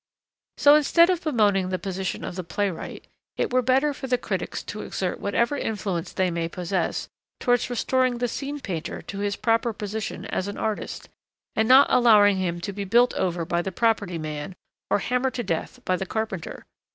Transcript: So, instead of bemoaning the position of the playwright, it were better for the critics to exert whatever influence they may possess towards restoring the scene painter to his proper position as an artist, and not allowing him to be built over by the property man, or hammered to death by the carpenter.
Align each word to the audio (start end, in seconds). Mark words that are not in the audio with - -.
So, 0.57 0.73
instead 0.73 1.11
of 1.11 1.23
bemoaning 1.23 1.69
the 1.69 1.77
position 1.77 2.23
of 2.25 2.35
the 2.35 2.43
playwright, 2.43 3.05
it 3.37 3.53
were 3.53 3.61
better 3.61 3.93
for 3.93 4.07
the 4.07 4.17
critics 4.17 4.63
to 4.63 4.81
exert 4.81 5.19
whatever 5.19 5.55
influence 5.55 6.11
they 6.11 6.31
may 6.31 6.49
possess 6.49 7.07
towards 7.39 7.69
restoring 7.69 8.17
the 8.17 8.27
scene 8.27 8.59
painter 8.61 9.03
to 9.03 9.19
his 9.19 9.35
proper 9.35 9.73
position 9.73 10.25
as 10.25 10.47
an 10.47 10.57
artist, 10.57 11.07
and 11.55 11.67
not 11.67 11.85
allowing 11.91 12.37
him 12.37 12.59
to 12.61 12.73
be 12.73 12.83
built 12.83 13.13
over 13.13 13.45
by 13.45 13.61
the 13.61 13.71
property 13.71 14.17
man, 14.17 14.55
or 14.89 14.97
hammered 14.97 15.35
to 15.35 15.43
death 15.43 15.79
by 15.85 15.95
the 15.95 16.07
carpenter. 16.07 16.65